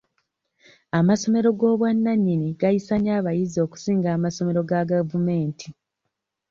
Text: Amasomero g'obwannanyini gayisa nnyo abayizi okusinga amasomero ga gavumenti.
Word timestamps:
Amasomero 0.99 1.49
g'obwannanyini 1.59 2.47
gayisa 2.59 2.95
nnyo 2.97 3.11
abayizi 3.19 3.57
okusinga 3.65 4.09
amasomero 4.17 4.59
ga 4.69 4.81
gavumenti. 4.91 5.67